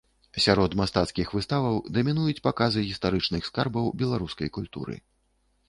Сярод 0.45 0.71
мастацкіх 0.79 1.27
выставаў 1.39 1.75
дамінуюць 1.99 2.43
паказы 2.49 2.85
гістарычных 2.89 3.41
скарбаў 3.51 3.85
беларускай 4.03 4.55
культуры. 4.59 5.01